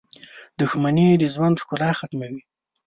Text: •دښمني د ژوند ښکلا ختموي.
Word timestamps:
•دښمني 0.59 1.07
د 1.21 1.23
ژوند 1.33 1.61
ښکلا 1.63 1.91
ختموي. 1.99 2.41